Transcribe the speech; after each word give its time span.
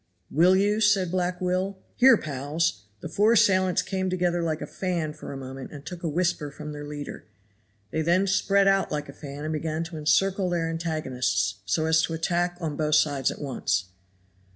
"Will 0.31 0.55
you?" 0.55 0.81
said 0.81 1.11
Black 1.11 1.39
Will, 1.39 1.77
"here, 1.95 2.17
pals!" 2.17 2.85
The 3.01 3.07
four 3.07 3.33
assailants 3.33 3.83
came 3.83 4.09
together 4.09 4.41
like 4.41 4.59
a 4.63 4.65
fan 4.65 5.13
for 5.13 5.31
a 5.31 5.37
moment 5.37 5.71
and 5.71 5.85
took 5.85 6.01
a 6.03 6.09
whisper 6.09 6.49
from 6.49 6.71
their 6.71 6.87
leader. 6.87 7.25
They 7.91 8.01
then 8.01 8.25
spread 8.25 8.67
out 8.67 8.91
like 8.91 9.09
a 9.09 9.13
fan 9.13 9.43
and 9.43 9.53
began 9.53 9.83
to 9.83 9.97
encircle 9.97 10.49
their 10.49 10.67
antagonists, 10.71 11.59
so 11.67 11.85
as 11.85 12.01
to 12.01 12.15
attack 12.15 12.57
on 12.59 12.75
both 12.75 12.95
sides 12.95 13.29
at 13.29 13.39
once. 13.41 13.91